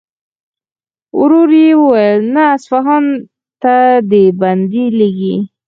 ورو 1.19 1.41
يې 1.63 1.67
وويل: 1.81 2.19
نه! 2.33 2.43
اصفهان 2.55 3.05
ته 3.61 3.75
دې 4.11 4.25
بندې 4.41 4.85
لېږي. 4.97 5.35